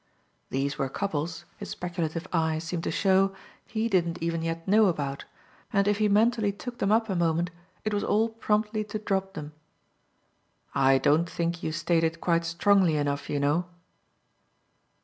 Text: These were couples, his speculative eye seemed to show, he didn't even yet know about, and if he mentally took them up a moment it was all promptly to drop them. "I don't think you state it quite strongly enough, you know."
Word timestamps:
These 0.49 0.79
were 0.79 0.89
couples, 0.89 1.45
his 1.57 1.69
speculative 1.69 2.27
eye 2.33 2.57
seemed 2.57 2.83
to 2.85 2.91
show, 2.91 3.35
he 3.67 3.87
didn't 3.87 4.17
even 4.19 4.41
yet 4.41 4.67
know 4.67 4.87
about, 4.87 5.25
and 5.71 5.87
if 5.87 5.99
he 5.99 6.09
mentally 6.09 6.51
took 6.51 6.79
them 6.79 6.91
up 6.91 7.07
a 7.07 7.15
moment 7.15 7.51
it 7.85 7.93
was 7.93 8.03
all 8.03 8.27
promptly 8.29 8.83
to 8.83 8.97
drop 8.97 9.35
them. 9.35 9.53
"I 10.73 10.97
don't 10.97 11.29
think 11.29 11.61
you 11.61 11.71
state 11.71 12.03
it 12.03 12.19
quite 12.19 12.45
strongly 12.45 12.97
enough, 12.97 13.29
you 13.29 13.39
know." 13.39 13.65